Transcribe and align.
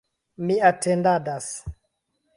Mi 0.45 0.55
atendadas. 0.69 1.53